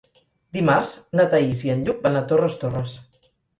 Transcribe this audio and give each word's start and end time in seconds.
Dimarts 0.57 0.93
na 1.19 1.27
Thaís 1.35 1.63
i 1.69 1.73
en 1.75 1.85
Lluc 1.91 2.01
van 2.09 2.19
a 2.21 2.25
Torres 2.35 2.59
Torres. 2.65 2.99